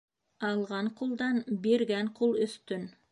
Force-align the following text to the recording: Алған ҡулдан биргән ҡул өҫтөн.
Алған 0.47 0.89
ҡулдан 1.01 1.37
биргән 1.67 2.13
ҡул 2.21 2.35
өҫтөн. 2.47 2.89